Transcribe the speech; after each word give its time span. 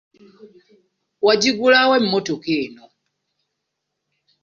Wagigula 1.25 1.79
wa 1.89 1.97
emmotoka 2.01 2.49
eno? 2.63 2.85